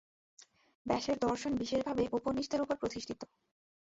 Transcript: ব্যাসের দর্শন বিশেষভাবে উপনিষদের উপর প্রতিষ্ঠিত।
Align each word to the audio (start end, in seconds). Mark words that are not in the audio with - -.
ব্যাসের 0.85 1.17
দর্শন 1.19 1.51
বিশেষভাবে 1.55 2.03
উপনিষদের 2.11 2.63
উপর 2.63 2.75
প্রতিষ্ঠিত। 2.81 3.21